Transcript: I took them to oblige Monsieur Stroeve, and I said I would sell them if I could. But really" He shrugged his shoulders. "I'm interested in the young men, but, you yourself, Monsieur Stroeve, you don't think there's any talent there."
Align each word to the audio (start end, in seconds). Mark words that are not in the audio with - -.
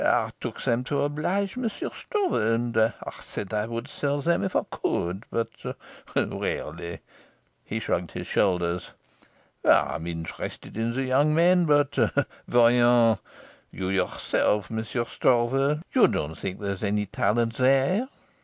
I 0.03 0.31
took 0.39 0.59
them 0.63 0.83
to 0.85 1.03
oblige 1.03 1.55
Monsieur 1.55 1.91
Stroeve, 1.93 2.33
and 2.33 2.75
I 2.75 2.91
said 3.21 3.53
I 3.53 3.67
would 3.67 3.87
sell 3.87 4.19
them 4.19 4.43
if 4.43 4.55
I 4.55 4.63
could. 4.71 5.25
But 5.29 5.49
really" 6.15 6.99
He 7.63 7.79
shrugged 7.79 8.09
his 8.09 8.25
shoulders. 8.25 8.89
"I'm 9.63 10.07
interested 10.07 10.75
in 10.75 10.93
the 10.93 11.03
young 11.03 11.35
men, 11.35 11.65
but, 11.65 11.95
you 12.47 13.19
yourself, 13.89 14.71
Monsieur 14.71 15.05
Stroeve, 15.05 15.83
you 15.93 16.07
don't 16.07 16.33
think 16.35 16.59
there's 16.59 16.81
any 16.81 17.05
talent 17.05 17.57
there." 17.57 18.09